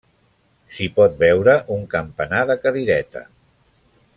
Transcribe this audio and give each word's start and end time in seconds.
S'hi 0.77 0.87
pot 0.95 1.19
veure 1.19 1.55
un 1.75 1.85
campanar 1.93 2.41
de 2.53 2.57
cadireta. 2.65 3.23